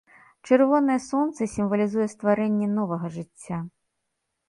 [0.47, 3.65] Чырвонае сонца сімвалізуе стварэнне новага жыцця.